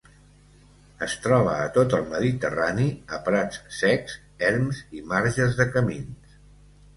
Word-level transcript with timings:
Es 1.07 1.17
troba 1.25 1.51
a 1.65 1.67
tot 1.75 1.93
el 1.97 2.07
Mediterrani, 2.13 2.87
a 3.17 3.19
prats 3.29 3.61
secs, 3.81 4.17
erms 4.49 4.81
i 5.01 5.05
marges 5.13 5.61
de 5.61 5.69
camins. 5.77 6.35